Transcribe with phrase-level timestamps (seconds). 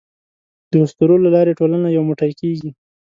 [0.71, 2.69] د اسطورو له لارې ټولنه یو موټی کېږي.